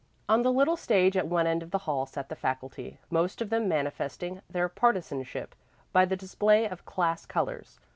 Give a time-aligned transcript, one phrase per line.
[0.27, 3.51] On the little stage at one end of the hall sat the faculty, most of
[3.51, 5.53] them manifesting their partisanship
[5.93, 7.79] by the display of class colors.